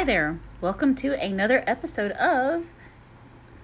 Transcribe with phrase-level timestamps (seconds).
[0.00, 0.40] Hi there.
[0.62, 2.64] Welcome to another episode of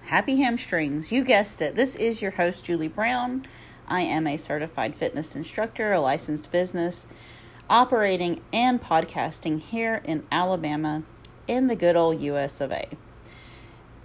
[0.03, 1.11] Happy Hamstrings.
[1.11, 1.73] You guessed it.
[1.73, 3.47] This is your host, Julie Brown.
[3.87, 7.07] I am a certified fitness instructor, a licensed business,
[7.71, 11.01] operating and podcasting here in Alabama
[11.47, 12.87] in the good old US of A.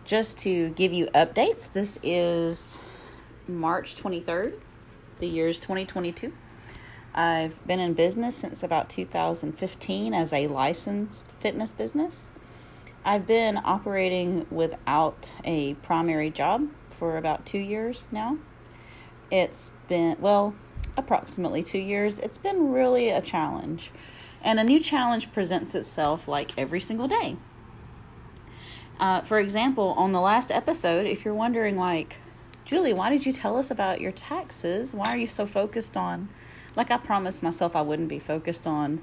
[0.07, 2.79] Just to give you updates, this is
[3.47, 4.55] March 23rd,
[5.19, 6.33] the year is 2022.
[7.15, 12.31] I've been in business since about 2015 as a licensed fitness business.
[13.05, 18.39] I've been operating without a primary job for about two years now.
[19.31, 20.55] It's been, well,
[20.97, 22.19] approximately two years.
[22.19, 23.91] It's been really a challenge.
[24.43, 27.37] And a new challenge presents itself like every single day.
[28.99, 32.17] Uh, for example, on the last episode, if you're wondering, like,
[32.65, 34.95] Julie, why did you tell us about your taxes?
[34.95, 36.29] Why are you so focused on
[36.77, 39.03] like I promised myself I wouldn't be focused on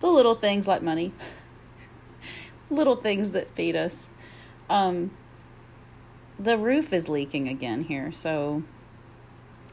[0.00, 1.12] the little things like money,
[2.70, 4.10] little things that feed us.
[4.68, 5.12] Um,
[6.38, 8.10] the roof is leaking again here.
[8.12, 8.62] So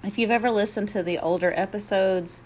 [0.03, 2.41] if you've ever listened to the older episodes,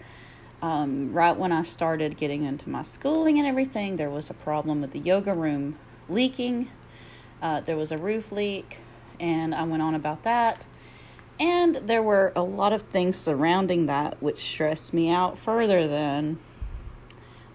[0.62, 4.80] um, right when I started getting into my schooling and everything, there was a problem
[4.80, 6.70] with the yoga room leaking.
[7.42, 8.78] Uh, there was a roof leak,
[9.20, 10.64] and I went on about that.
[11.38, 16.38] And there were a lot of things surrounding that which stressed me out further than,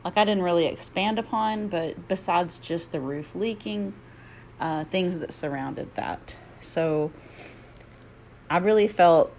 [0.03, 3.93] like, I didn't really expand upon, but besides just the roof leaking,
[4.59, 6.35] uh, things that surrounded that.
[6.59, 7.11] So
[8.49, 9.33] I really felt,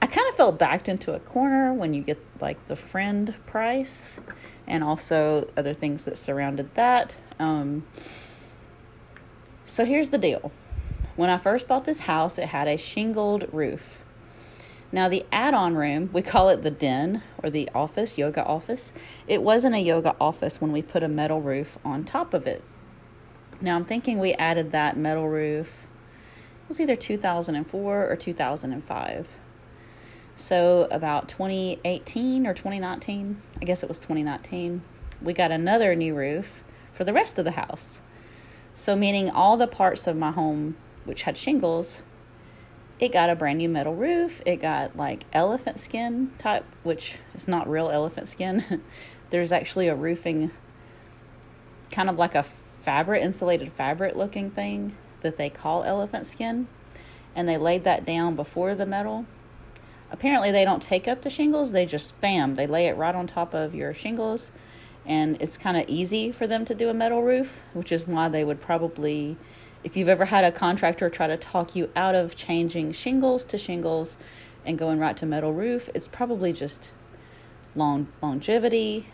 [0.00, 4.18] I kind of felt backed into a corner when you get like the friend price
[4.66, 7.16] and also other things that surrounded that.
[7.38, 7.84] Um,
[9.66, 10.50] so here's the deal
[11.18, 14.04] when I first bought this house, it had a shingled roof.
[14.92, 18.92] Now, the add on room, we call it the den or the office, yoga office.
[19.26, 22.62] It wasn't a yoga office when we put a metal roof on top of it.
[23.60, 25.88] Now, I'm thinking we added that metal roof,
[26.62, 29.28] it was either 2004 or 2005.
[30.36, 34.82] So, about 2018 or 2019, I guess it was 2019,
[35.20, 36.62] we got another new roof
[36.92, 38.00] for the rest of the house.
[38.72, 40.76] So, meaning all the parts of my home
[41.08, 42.02] which had shingles,
[43.00, 44.42] it got a brand new metal roof.
[44.44, 48.82] It got like elephant skin type, which is not real elephant skin.
[49.30, 50.50] There's actually a roofing,
[51.90, 52.44] kind of like a
[52.82, 56.66] fabric, insulated fabric looking thing that they call elephant skin.
[57.36, 59.26] And they laid that down before the metal.
[60.10, 62.56] Apparently, they don't take up the shingles, they just spam.
[62.56, 64.50] They lay it right on top of your shingles.
[65.06, 68.28] And it's kind of easy for them to do a metal roof, which is why
[68.28, 69.36] they would probably
[69.84, 73.58] if you've ever had a contractor try to talk you out of changing shingles to
[73.58, 74.16] shingles
[74.64, 76.90] and going right to metal roof, it's probably just
[77.74, 79.06] long longevity,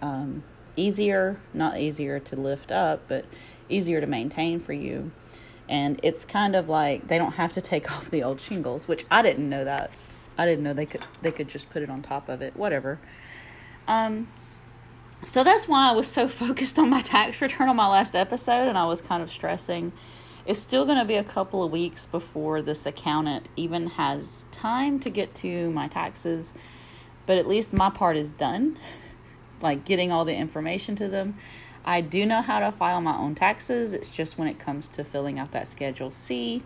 [0.00, 0.42] um,
[0.76, 3.24] easier, not easier to lift up, but
[3.68, 5.10] easier to maintain for you.
[5.68, 9.04] And it's kind of like they don't have to take off the old shingles, which
[9.10, 9.90] I didn't know that.
[10.38, 12.56] I didn't know they could they could just put it on top of it.
[12.56, 12.98] Whatever.
[13.86, 14.28] Um,
[15.24, 18.68] so that's why I was so focused on my tax return on my last episode,
[18.68, 19.92] and I was kind of stressing.
[20.44, 24.98] It's still going to be a couple of weeks before this accountant even has time
[25.00, 26.52] to get to my taxes,
[27.26, 28.78] but at least my part is done,
[29.60, 31.36] like getting all the information to them.
[31.84, 35.04] I do know how to file my own taxes, it's just when it comes to
[35.04, 36.62] filling out that Schedule C,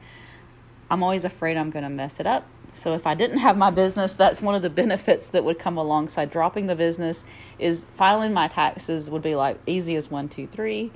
[0.90, 2.46] I'm always afraid I'm going to mess it up
[2.76, 5.78] so if I didn't have my business, that's one of the benefits that would come
[5.78, 7.25] alongside dropping the business
[7.59, 10.92] is filing my taxes would be like easy as one, two, three.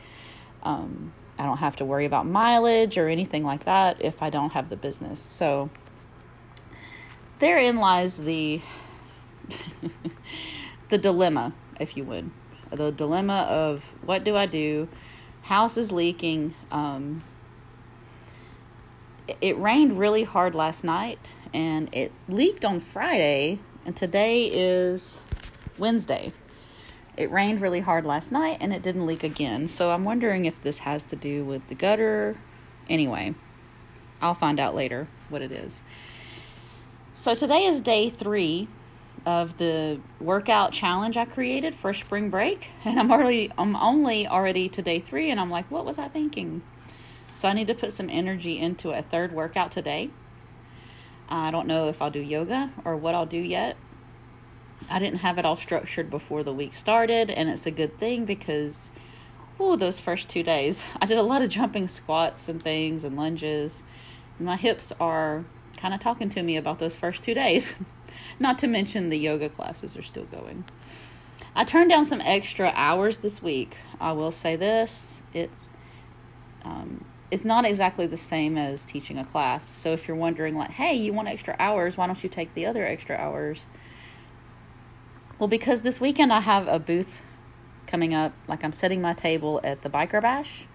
[0.63, 4.53] Um, I don't have to worry about mileage or anything like that if I don't
[4.53, 5.21] have the business.
[5.23, 5.71] So
[7.39, 8.61] therein lies the
[10.91, 12.31] the dilemma, if you would,
[12.71, 14.87] the dilemma of what do I do?
[15.45, 16.55] House is leaking.
[16.71, 17.25] Um,
[19.41, 25.19] it rained really hard last night and it leaked on Friday, and today is
[25.79, 26.33] Wednesday.
[27.17, 29.67] It rained really hard last night and it didn't leak again.
[29.67, 32.37] So I'm wondering if this has to do with the gutter.
[32.89, 33.35] Anyway,
[34.23, 35.83] I'll find out later what it is.
[37.13, 38.69] So today is day three
[39.27, 44.69] of the workout challenge I created for spring break, and I'm already I'm only already
[44.71, 46.63] to day three, and I'm like, what was I thinking?
[47.35, 50.11] So I need to put some energy into a third workout today.
[51.31, 53.77] I don't know if I'll do yoga or what I'll do yet.
[54.89, 58.25] I didn't have it all structured before the week started, and it's a good thing
[58.25, 58.91] because,
[59.59, 63.17] oh, those first two days, I did a lot of jumping squats and things and
[63.17, 63.83] lunges.
[64.39, 65.45] And my hips are
[65.77, 67.77] kind of talking to me about those first two days.
[68.41, 70.65] Not to mention the yoga classes are still going.
[71.55, 73.77] I turned down some extra hours this week.
[74.01, 75.71] I will say this: it's
[76.65, 79.69] um, it's not exactly the same as teaching a class.
[79.69, 81.97] So if you're wondering, like, hey, you want extra hours?
[81.97, 83.67] Why don't you take the other extra hours?
[85.39, 87.23] Well, because this weekend I have a booth
[87.87, 88.33] coming up.
[88.47, 90.67] Like I'm setting my table at the Biker Bash,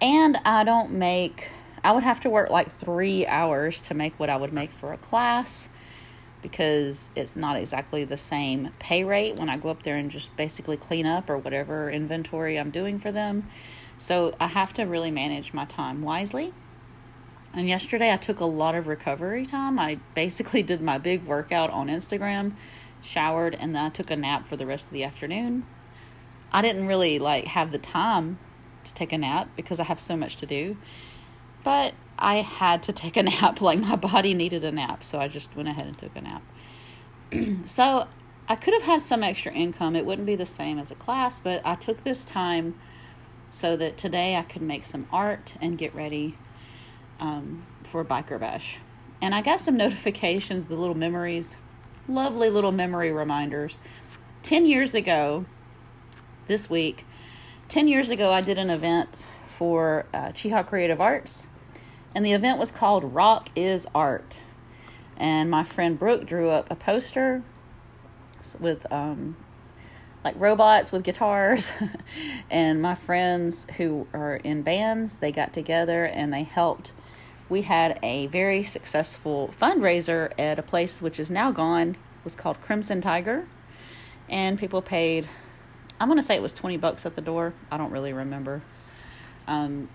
[0.00, 1.48] and I don't make.
[1.82, 4.92] I would have to work like three hours to make what I would make for
[4.92, 5.68] a class
[6.40, 10.34] because it's not exactly the same pay rate when I go up there and just
[10.36, 13.48] basically clean up or whatever inventory I'm doing for them.
[13.98, 16.52] So I have to really manage my time wisely.
[17.52, 19.78] And yesterday I took a lot of recovery time.
[19.78, 22.52] I basically did my big workout on Instagram,
[23.00, 25.64] showered, and then I took a nap for the rest of the afternoon.
[26.52, 28.38] I didn't really like have the time
[28.84, 30.76] to take a nap because I have so much to do.
[31.62, 35.28] But I had to take a nap, like my body needed a nap, so I
[35.28, 36.42] just went ahead and took a nap.
[37.66, 38.08] so
[38.48, 39.94] I could have had some extra income.
[39.94, 42.74] It wouldn't be the same as a class, but I took this time
[43.54, 46.36] so that today I could make some art and get ready
[47.20, 48.78] um, for Biker Bash.
[49.22, 51.56] And I got some notifications, the little memories,
[52.08, 53.78] lovely little memory reminders.
[54.42, 55.44] 10 years ago,
[56.48, 57.06] this week,
[57.68, 61.46] 10 years ago, I did an event for uh, Cheaha Creative Arts
[62.12, 64.40] and the event was called Rock is Art.
[65.16, 67.44] And my friend Brooke drew up a poster
[68.58, 69.36] with um,
[70.24, 71.72] like robots with guitars.
[72.50, 76.92] and my friends who are in bands, they got together and they helped.
[77.48, 81.90] We had a very successful fundraiser at a place which is now gone.
[81.90, 83.46] It was called Crimson Tiger.
[84.28, 85.28] And people paid,
[86.00, 87.52] I'm going to say it was 20 bucks at the door.
[87.70, 88.62] I don't really remember.
[89.46, 89.88] Um,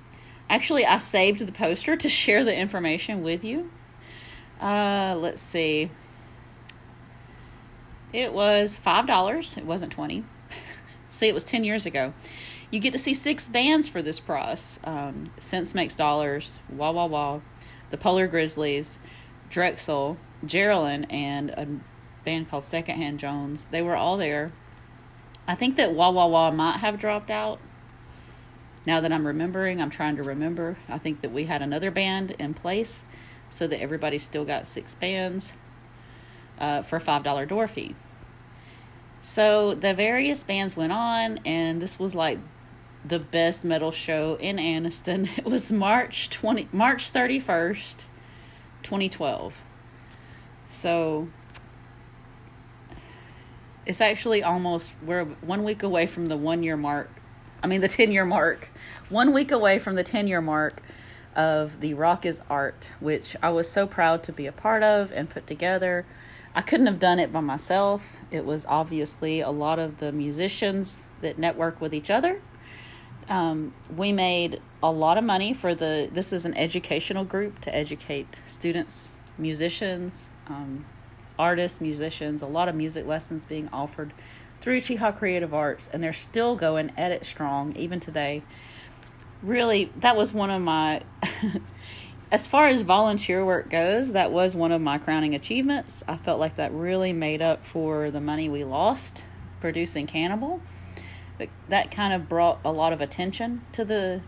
[0.49, 3.69] Actually, I saved the poster to share the information with you.
[4.59, 5.91] Uh, let's see.
[8.11, 9.57] It was five dollars.
[9.57, 10.23] It wasn't twenty.
[11.09, 12.13] see, it was ten years ago.
[12.71, 14.79] You get to see six bands for this price.
[14.83, 17.39] Um, Sense Makes Dollars, Wah Wah Wah,
[17.89, 18.99] the Polar Grizzlies,
[19.49, 21.67] Drexel, Geraldine, and a
[22.25, 23.65] band called Secondhand Jones.
[23.67, 24.51] They were all there.
[25.47, 27.59] I think that Wah Wah Wah might have dropped out
[28.85, 30.77] now that I'm remembering, I'm trying to remember.
[30.87, 33.05] I think that we had another band in place
[33.49, 35.53] so that everybody still got six bands
[36.59, 37.95] uh, for a $5 door fee.
[39.21, 42.39] So the various bands went on, and this was like
[43.03, 45.29] the best metal show in Anniston.
[45.37, 48.03] It was March 20 March 31st,
[48.83, 49.61] 2012.
[50.69, 51.29] So
[53.85, 57.09] it's actually almost we're one week away from the one year mark
[57.61, 58.69] I mean, the 10 year mark,
[59.09, 60.81] one week away from the 10 year mark
[61.35, 65.11] of the Rock is Art, which I was so proud to be a part of
[65.11, 66.05] and put together.
[66.55, 68.17] I couldn't have done it by myself.
[68.31, 72.41] It was obviously a lot of the musicians that network with each other.
[73.29, 77.75] Um, we made a lot of money for the, this is an educational group to
[77.75, 80.85] educate students, musicians, um,
[81.37, 84.13] artists, musicians, a lot of music lessons being offered
[84.61, 88.43] through Cheaha Creative Arts, and they're still going at it strong even today.
[89.41, 91.01] Really, that was one of my,
[92.31, 96.03] as far as volunteer work goes, that was one of my crowning achievements.
[96.07, 99.23] I felt like that really made up for the money we lost
[99.59, 100.61] producing Cannibal.
[101.37, 104.21] But that kind of brought a lot of attention to the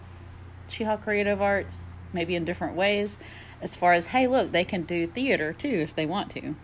[0.70, 3.17] Cheaha Creative Arts, maybe in different ways,
[3.62, 6.55] as far as, hey, look, they can do theater too if they want to.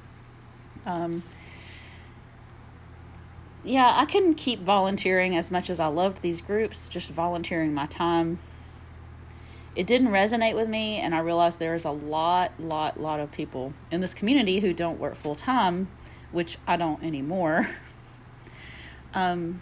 [0.86, 1.24] Um,
[3.64, 7.86] yeah, I couldn't keep volunteering as much as I loved these groups, just volunteering my
[7.86, 8.40] time.
[9.78, 13.74] It didn't resonate with me, and I realized there's a lot, lot, lot of people
[13.92, 15.88] in this community who don't work full time,
[16.32, 17.70] which I don't anymore.
[19.14, 19.62] um,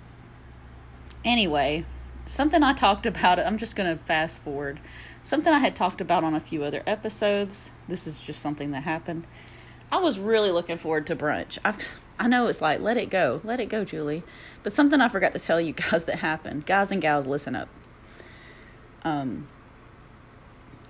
[1.25, 1.83] anyway,
[2.25, 4.79] something I talked about, I'm just going to fast forward.
[5.21, 7.71] Something I had talked about on a few other episodes.
[7.89, 9.27] This is just something that happened.
[9.91, 11.57] I was really looking forward to brunch.
[11.65, 11.77] I've
[12.17, 14.23] I know it's like, let it go, let it go, Julie.
[14.63, 16.65] But something I forgot to tell you guys that happened.
[16.65, 17.67] Guys and gals, listen up.
[19.03, 19.49] Um,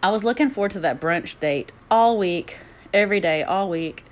[0.05, 2.59] I was looking forward to that brunch date all week,
[2.93, 4.05] every day, all week.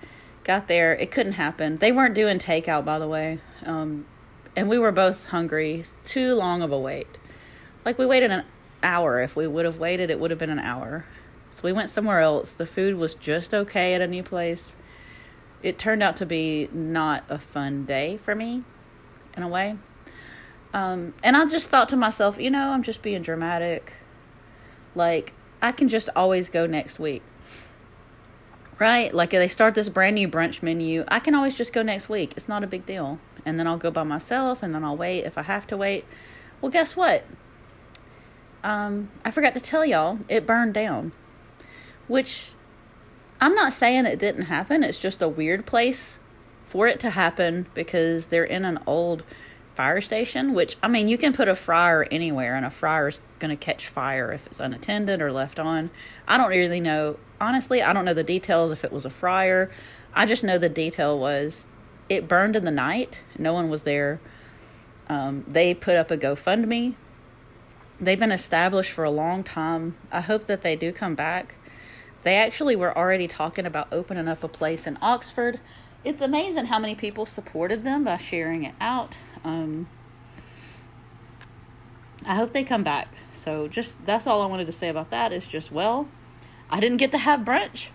[0.44, 1.78] Got there, it couldn't happen.
[1.78, 3.38] They weren't doing takeout, by the way.
[3.64, 4.08] Um,
[4.56, 5.86] and we were both hungry.
[6.04, 7.06] Too long of a wait.
[7.86, 8.44] Like we waited an
[8.82, 9.22] hour.
[9.22, 11.06] If we would have waited, it would have been an hour.
[11.52, 12.54] So we went somewhere else.
[12.54, 14.76] The food was just okay at a new place
[15.62, 18.64] it turned out to be not a fun day for me
[19.38, 19.78] in a way.
[20.74, 23.94] Um, and I just thought to myself, you know, I'm just being dramatic.
[24.96, 25.34] Like,
[25.64, 27.24] I can just always go next week.
[28.80, 29.14] Right?
[29.14, 32.10] Like, if they start this brand new brunch menu, I can always just go next
[32.10, 32.34] week.
[32.36, 33.18] It's not a big deal.
[33.46, 36.06] and then I'll go by myself and then I'll wait if I have to wait.
[36.62, 37.26] Well, guess what?
[38.64, 41.12] Um, I forgot to tell y'all, it burned down.
[42.08, 42.52] Which
[43.42, 46.18] I'm not saying it didn't happen, it's just a weird place
[46.68, 49.24] for it to happen because they're in an old
[49.76, 53.20] fire station, which I mean, you can put a fryer anywhere and a fryer is
[53.44, 55.90] going to catch fire if it's unattended or left on.
[56.26, 57.18] I don't really know.
[57.42, 59.70] Honestly, I don't know the details if it was a fryer.
[60.14, 61.68] I just know the detail was
[62.08, 63.22] it burned in the night.
[63.38, 64.22] No one was there.
[65.10, 66.96] Um, they put up a GoFundMe.
[68.00, 69.98] They've been established for a long time.
[70.10, 71.56] I hope that they do come back.
[72.24, 75.60] They actually were already talking about opening up a place in Oxford.
[76.06, 79.18] It's amazing how many people supported them by sharing it out.
[79.44, 79.88] Um,
[82.26, 83.08] I hope they come back.
[83.34, 86.08] So just that's all I wanted to say about that is just well,
[86.70, 87.90] I didn't get to have brunch.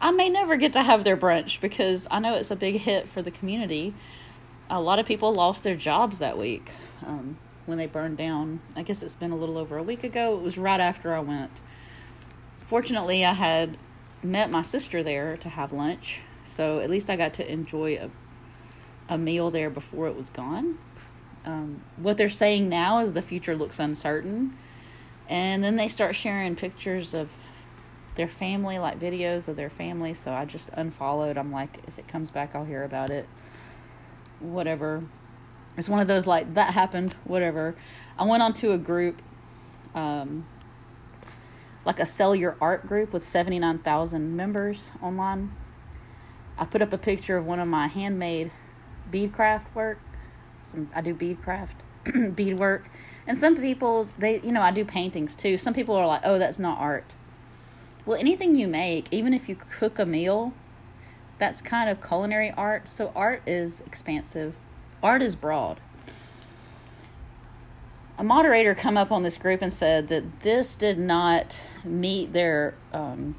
[0.00, 3.08] I may never get to have their brunch because I know it's a big hit
[3.08, 3.94] for the community.
[4.68, 6.70] A lot of people lost their jobs that week
[7.04, 8.60] um, when they burned down.
[8.74, 10.36] I guess it's been a little over a week ago.
[10.36, 11.60] It was right after I went.
[12.60, 13.78] Fortunately, I had
[14.22, 18.10] met my sister there to have lunch, so at least I got to enjoy a
[19.08, 20.78] a meal there before it was gone.
[21.46, 24.58] Um, what they're saying now is the future looks uncertain.
[25.28, 27.30] And then they start sharing pictures of
[28.16, 30.12] their family, like videos of their family.
[30.12, 31.38] So I just unfollowed.
[31.38, 33.28] I'm like, if it comes back, I'll hear about it.
[34.40, 35.04] Whatever.
[35.76, 37.76] It's one of those like, that happened, whatever.
[38.18, 39.22] I went onto a group,
[39.94, 40.46] um,
[41.84, 45.52] like a sell your art group with 79,000 members online.
[46.58, 48.50] I put up a picture of one of my handmade
[49.10, 49.98] bead craft work.
[50.66, 51.82] Some I do bead craft,
[52.34, 52.90] bead work,
[53.26, 55.56] and some people they you know I do paintings too.
[55.56, 57.04] Some people are like, oh, that's not art.
[58.04, 60.52] Well, anything you make, even if you cook a meal,
[61.38, 62.88] that's kind of culinary art.
[62.88, 64.56] So art is expansive.
[65.02, 65.80] Art is broad.
[68.18, 72.74] A moderator come up on this group and said that this did not meet their
[72.92, 73.34] um,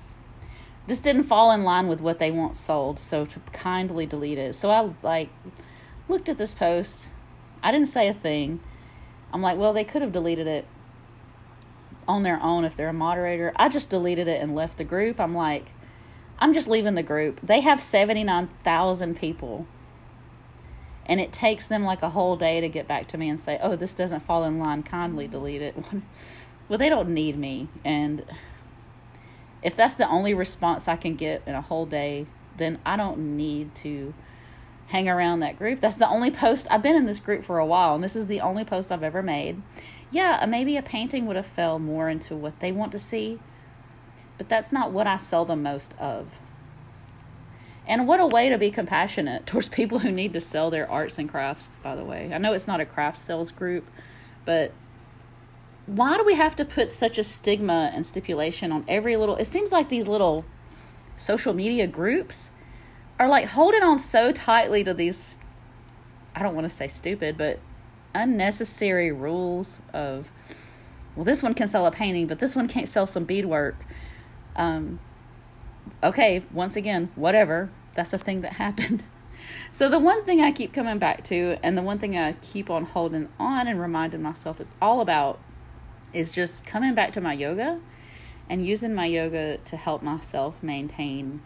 [0.85, 4.55] this didn't fall in line with what they want sold, so to kindly delete it.
[4.55, 5.29] So I like
[6.07, 7.09] looked at this post.
[7.63, 8.59] I didn't say a thing.
[9.33, 10.65] I'm like, well, they could have deleted it
[12.07, 13.51] on their own if they're a moderator.
[13.55, 15.19] I just deleted it and left the group.
[15.19, 15.71] I'm like,
[16.39, 17.39] I'm just leaving the group.
[17.41, 19.67] They have 79,000 people.
[21.05, 23.59] And it takes them like a whole day to get back to me and say,
[23.61, 24.83] oh, this doesn't fall in line.
[24.83, 25.75] Kindly delete it.
[26.69, 27.69] well, they don't need me.
[27.83, 28.23] And
[29.63, 33.37] if that's the only response I can get in a whole day, then I don't
[33.37, 34.13] need to
[34.87, 35.79] hang around that group.
[35.79, 38.27] That's the only post I've been in this group for a while, and this is
[38.27, 39.61] the only post I've ever made.
[40.11, 43.39] Yeah, uh, maybe a painting would have fell more into what they want to see,
[44.37, 46.39] but that's not what I sell the most of.
[47.85, 51.17] And what a way to be compassionate towards people who need to sell their arts
[51.17, 52.31] and crafts, by the way.
[52.33, 53.89] I know it's not a craft sales group,
[54.45, 54.71] but
[55.85, 59.45] why do we have to put such a stigma and stipulation on every little it
[59.45, 60.43] seems like these little
[61.15, 62.51] social media groups
[63.19, 65.37] are like holding on so tightly to these
[66.35, 67.59] I don't want to say stupid, but
[68.13, 70.31] unnecessary rules of
[71.15, 73.85] well this one can sell a painting, but this one can't sell some beadwork.
[74.55, 74.99] Um
[76.03, 77.69] okay, once again, whatever.
[77.93, 79.03] That's a thing that happened.
[79.71, 82.69] So the one thing I keep coming back to and the one thing I keep
[82.69, 85.39] on holding on and reminding myself it's all about
[86.11, 87.79] is just coming back to my yoga
[88.49, 91.41] and using my yoga to help myself maintain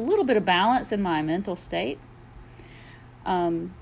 [0.00, 1.98] a little bit of balance in my mental state.
[3.26, 3.74] Um,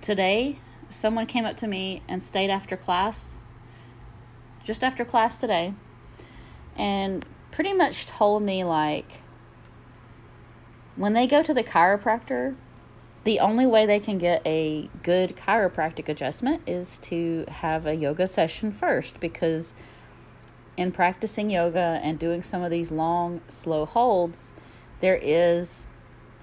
[0.00, 0.58] today,
[0.90, 3.38] someone came up to me and stayed after class,
[4.62, 5.72] just after class today,
[6.76, 9.22] and pretty much told me like
[10.96, 12.56] when they go to the chiropractor,
[13.24, 18.26] the only way they can get a good chiropractic adjustment is to have a yoga
[18.26, 19.74] session first because
[20.76, 24.52] in practicing yoga and doing some of these long, slow holds,
[25.00, 25.86] there is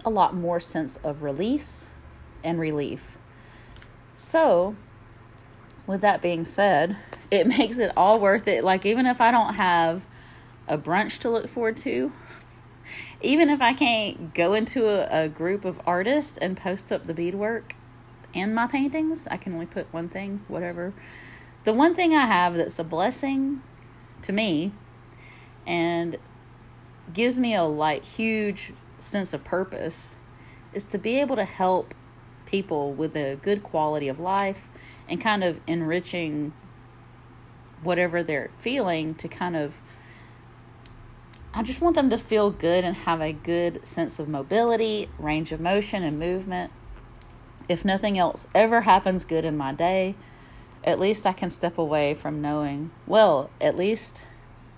[0.03, 1.89] a lot more sense of release
[2.43, 3.17] and relief.
[4.13, 4.75] So,
[5.88, 6.97] with that being said,
[7.31, 8.63] it makes it all worth it.
[8.63, 10.05] Like, even if I don't have
[10.67, 12.12] a brunch to look forward to,
[13.21, 17.13] even if I can't go into a, a group of artists and post up the
[17.13, 17.75] beadwork
[18.33, 20.93] and my paintings, I can only put one thing, whatever.
[21.63, 23.62] The one thing I have that's a blessing
[24.21, 24.71] to me
[25.65, 26.17] and
[27.13, 30.15] gives me a like huge sense of purpose
[30.74, 31.93] is to be able to help
[32.45, 34.69] people with a good quality of life
[35.07, 36.53] and kind of enriching
[37.83, 39.79] whatever they're feeling to kind of
[41.53, 45.53] I just want them to feel good and have a good sense of mobility, range
[45.53, 46.69] of motion, and movement.
[47.69, 50.15] if nothing else ever happens good in my day,
[50.83, 54.25] at least I can step away from knowing, well, at least,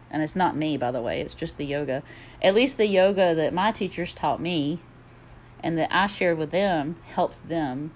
[0.10, 2.04] and it's not me, by the way, it's just the yoga,
[2.42, 4.80] at least the yoga that my teachers taught me
[5.62, 7.92] and that I shared with them helps them.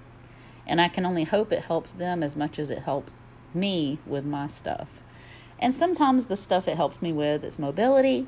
[0.67, 3.17] And I can only hope it helps them as much as it helps
[3.53, 5.01] me with my stuff.
[5.59, 8.27] And sometimes the stuff it helps me with is mobility.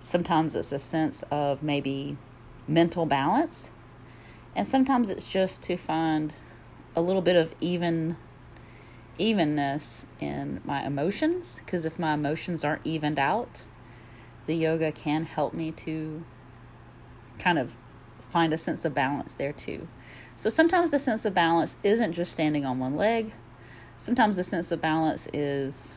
[0.00, 2.16] Sometimes it's a sense of maybe
[2.68, 3.70] mental balance.
[4.54, 6.32] And sometimes it's just to find
[6.94, 8.16] a little bit of even
[9.18, 13.64] evenness in my emotions because if my emotions aren't evened out,
[14.46, 16.24] the yoga can help me to
[17.38, 17.74] kind of
[18.28, 19.88] find a sense of balance there too.
[20.36, 23.32] So sometimes the sense of balance isn't just standing on one leg.
[23.98, 25.94] Sometimes the sense of balance is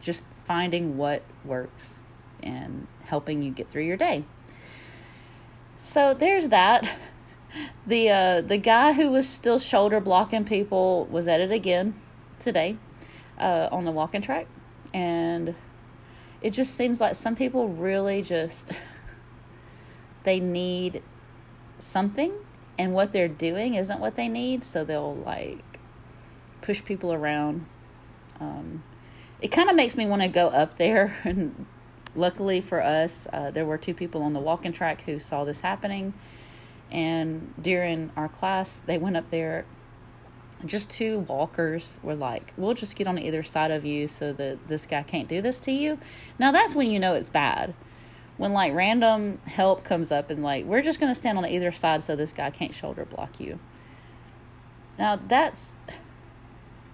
[0.00, 1.98] just finding what works
[2.42, 4.24] and helping you get through your day.
[5.78, 6.96] So there's that.
[7.84, 11.94] The uh, the guy who was still shoulder blocking people was at it again
[12.40, 12.76] today
[13.38, 14.46] uh, on the walking track,
[14.92, 15.54] and
[16.42, 18.72] it just seems like some people really just
[20.24, 21.02] they need
[21.78, 22.32] something,
[22.78, 25.78] and what they're doing isn't what they need, so they'll like
[26.62, 27.66] push people around.
[28.40, 28.82] Um,
[29.40, 31.66] it kind of makes me want to go up there and
[32.14, 35.60] luckily for us, uh, there were two people on the walking track who saw this
[35.60, 36.14] happening.
[36.90, 39.64] And during our class, they went up there.
[40.64, 44.68] Just two walkers were like, We'll just get on either side of you so that
[44.68, 45.98] this guy can't do this to you.
[46.38, 47.74] Now, that's when you know it's bad.
[48.36, 51.72] When like random help comes up and like, We're just going to stand on either
[51.72, 53.58] side so this guy can't shoulder block you.
[54.98, 55.78] Now, that's.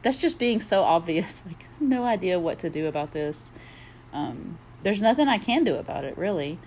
[0.03, 1.43] That's just being so obvious.
[1.47, 3.51] Like, no idea what to do about this.
[4.13, 6.59] Um, there's nothing I can do about it, really.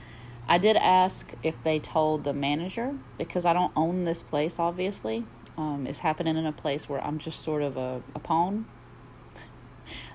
[0.49, 5.25] I did ask if they told the manager because I don't own this place, obviously.
[5.59, 8.65] Um, it's happening in a place where I'm just sort of a, a pawn.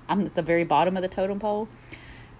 [0.08, 1.68] I'm at the very bottom of the totem pole.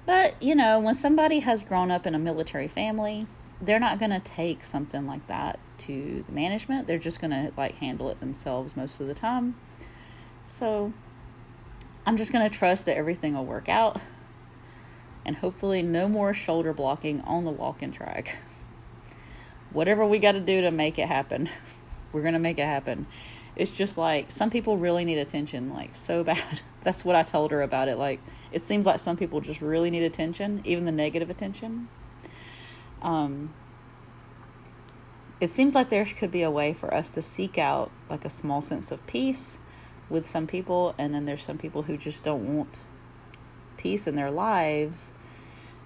[0.06, 3.26] But, you know, when somebody has grown up in a military family,
[3.60, 6.86] they're not going to take something like that to the management.
[6.86, 9.56] They're just going to like handle it themselves most of the time.
[10.48, 10.94] So,
[12.06, 14.00] I'm just going to trust that everything will work out
[15.26, 18.38] and hopefully no more shoulder blocking on the walking track.
[19.72, 21.50] Whatever we got to do to make it happen,
[22.14, 23.06] we're going to make it happen.
[23.56, 26.62] It's just like some people really need attention, like so bad.
[26.82, 27.98] That's what I told her about it.
[27.98, 28.20] Like,
[28.52, 31.88] it seems like some people just really need attention, even the negative attention.
[33.02, 33.52] Um,
[35.40, 38.28] it seems like there could be a way for us to seek out like a
[38.28, 39.58] small sense of peace
[40.08, 42.84] with some people, and then there's some people who just don't want
[43.76, 45.12] peace in their lives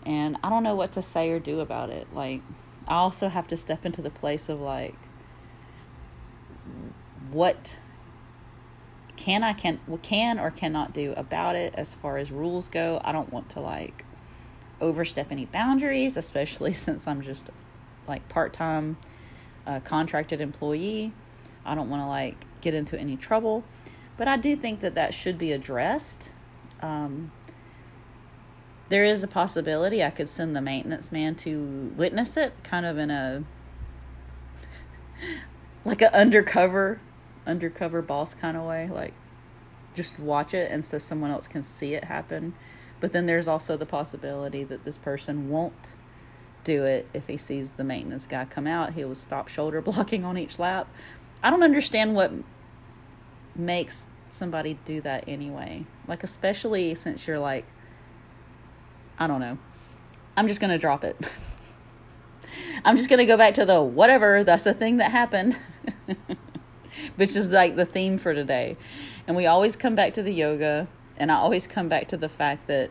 [0.05, 2.09] and I don't know what to say or do about it.
[2.13, 2.41] Like
[2.87, 4.95] I also have to step into the place of like
[7.31, 7.79] what
[9.19, 13.01] can I can can or cannot do about it as far as rules go.
[13.05, 14.05] I don't want to like
[14.81, 17.51] overstep any boundaries, especially since I'm just
[18.07, 18.97] like part-time
[19.67, 21.13] uh, contracted employee.
[21.67, 23.65] I don't want to like get into any trouble,
[24.17, 26.31] but I do think that that should be addressed.
[26.81, 27.33] Um,
[28.89, 32.99] there is a possibility I could send the maintenance man to witness it, kind of
[32.99, 33.43] in a
[35.85, 37.01] like an undercover
[37.49, 39.15] undercover boss kind of way, like
[39.95, 42.55] just watch it and so someone else can see it happen.
[43.01, 45.93] But then there's also the possibility that this person won't
[46.65, 48.93] do it if he sees the maintenance guy come out.
[48.93, 50.89] He will stop shoulder blocking on each lap.
[51.43, 52.33] I don't understand what
[53.55, 55.87] makes somebody do that anyway.
[56.07, 57.65] Like especially since you're like
[59.19, 59.59] I don't know.
[60.37, 61.17] I'm just to drop it.
[62.85, 65.59] I'm just to go back to the whatever, that's a thing that happened,
[67.19, 68.77] which is like the theme for today.
[69.27, 72.29] And we always come back to the yoga, and I always come back to the
[72.29, 72.91] fact that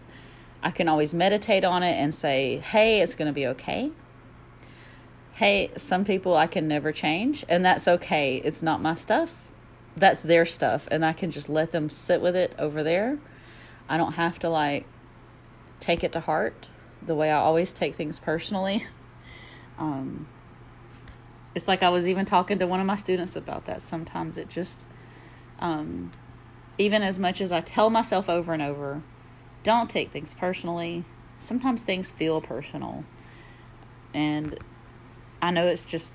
[0.61, 3.91] I can always meditate on it and say, hey, it's going to be okay.
[5.35, 8.41] Hey, some people I can never change, and that's okay.
[8.43, 9.45] It's not my stuff.
[9.95, 13.19] That's their stuff, and I can just let them sit with it over there.
[13.87, 14.85] I don't have to like
[15.79, 16.67] take it to heart
[17.01, 18.85] the way I always take things personally.
[19.79, 20.25] Um,
[21.57, 23.81] it's like I was even talking to one of my students about that.
[23.81, 24.85] Sometimes it just,
[25.57, 26.11] um,
[26.77, 29.01] even as much as I tell myself over and over,
[29.63, 31.03] don't take things personally,
[31.39, 33.05] sometimes things feel personal.
[34.13, 34.59] And
[35.41, 36.13] I know it's just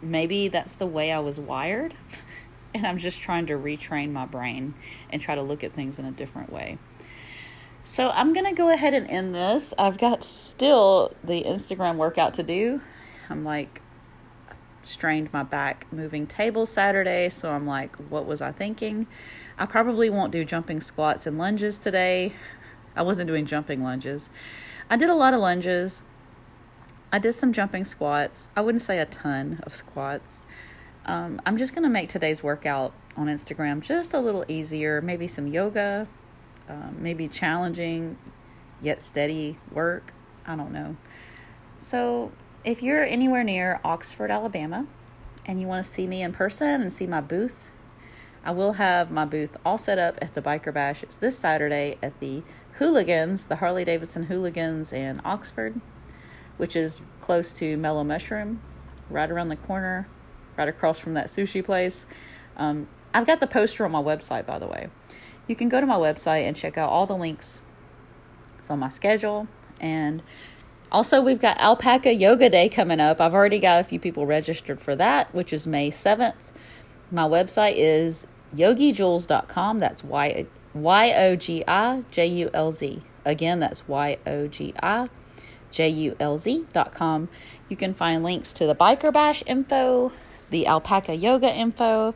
[0.00, 1.94] maybe that's the way I was wired.
[2.74, 4.74] and I'm just trying to retrain my brain
[5.10, 6.78] and try to look at things in a different way.
[7.84, 9.74] So I'm going to go ahead and end this.
[9.76, 12.80] I've got still the Instagram workout to do.
[13.28, 13.80] I'm like
[14.86, 19.06] strained my back moving tables Saturday, so I'm like, what was I thinking?
[19.58, 22.34] I probably won't do jumping squats and lunges today.
[22.96, 24.30] I wasn't doing jumping lunges.
[24.90, 26.02] I did a lot of lunges.
[27.12, 28.50] I did some jumping squats.
[28.56, 30.42] I wouldn't say a ton of squats.
[31.06, 35.00] Um, I'm just going to make today's workout on Instagram just a little easier.
[35.00, 36.08] Maybe some yoga,
[36.68, 38.18] um, maybe challenging
[38.82, 40.12] yet steady work.
[40.46, 40.96] I don't know.
[41.78, 42.32] So,
[42.64, 44.86] if you're anywhere near Oxford, Alabama,
[45.44, 47.70] and you want to see me in person and see my booth,
[48.42, 51.02] I will have my booth all set up at the Biker Bash.
[51.02, 52.42] It's this Saturday at the
[52.74, 55.80] Hooligans, the Harley Davidson Hooligans in Oxford,
[56.56, 58.62] which is close to Mellow Mushroom,
[59.10, 60.08] right around the corner,
[60.56, 62.06] right across from that sushi place.
[62.56, 64.88] Um, I've got the poster on my website, by the way.
[65.46, 67.62] You can go to my website and check out all the links.
[68.58, 69.48] It's on my schedule.
[69.80, 70.22] And
[70.94, 73.20] also, we've got Alpaca Yoga Day coming up.
[73.20, 76.34] I've already got a few people registered for that, which is May 7th.
[77.10, 79.80] My website is yogijulz.com.
[79.80, 80.46] That's Y
[81.16, 83.02] O G I J U L Z.
[83.24, 85.08] Again, that's Y O G I
[85.70, 87.28] J U L Z.com.
[87.68, 90.12] You can find links to the Biker Bash info,
[90.50, 92.14] the Alpaca Yoga info,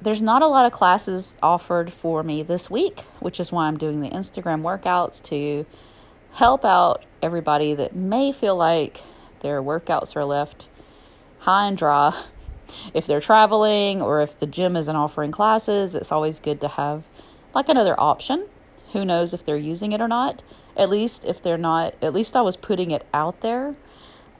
[0.00, 3.78] there's not a lot of classes offered for me this week, which is why I'm
[3.78, 5.64] doing the Instagram workouts to
[6.36, 9.00] help out everybody that may feel like
[9.40, 10.68] their workouts are left
[11.40, 12.24] high and dry.
[12.92, 17.06] If they're traveling or if the gym isn't offering classes, it's always good to have
[17.54, 18.48] like another option.
[18.92, 20.42] Who knows if they're using it or not?
[20.76, 23.76] At least if they're not, at least I was putting it out there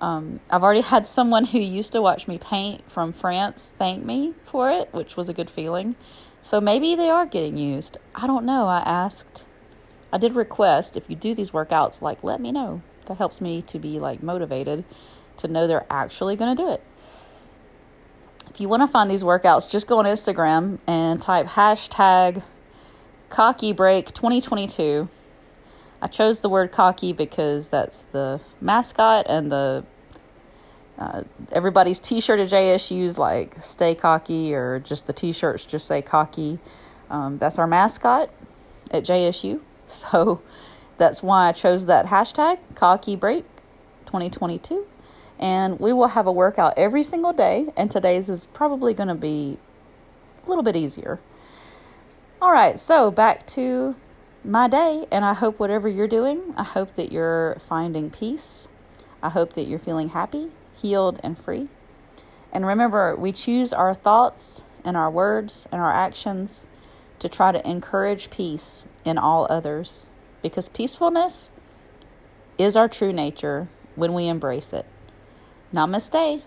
[0.01, 4.35] um, I've already had someone who used to watch me paint from France thank me
[4.45, 5.97] for it, which was a good feeling.
[6.43, 7.97] So maybe they are getting used.
[8.15, 8.67] I don't know.
[8.67, 9.46] I asked,
[10.17, 12.81] I did request if you do these workouts, like let me know.
[13.05, 14.85] That helps me to be like motivated
[15.37, 16.83] to know they're actually going to do it.
[18.49, 22.43] If you want to find these workouts, just go on Instagram and type hashtag
[23.29, 25.11] cocky break 2022
[26.01, 29.85] I chose the word cocky because that's the mascot and the
[30.99, 36.59] uh, everybody's T-shirt at JSU's like "Stay Cocky" or just the T-shirts just say "Cocky."
[37.11, 38.31] Um, that's our mascot
[38.91, 40.43] at JSU, so
[40.97, 43.45] that's why I chose that hashtag "Cocky Break
[44.07, 44.87] 2022."
[45.39, 49.15] And we will have a workout every single day, and today's is probably going to
[49.15, 49.59] be
[50.45, 51.21] a little bit easier.
[52.41, 53.97] All right, so back to
[54.47, 55.07] my day.
[55.11, 58.69] And I hope whatever you're doing, I hope that you're finding peace.
[59.23, 61.69] I hope that you're feeling happy, healed, and free.
[62.53, 66.65] And remember, we choose our thoughts and our words and our actions
[67.19, 70.07] to try to encourage peace in all others
[70.43, 71.51] because peacefulness
[72.59, 74.87] is our true nature when we embrace it.
[75.73, 76.43] Namaste.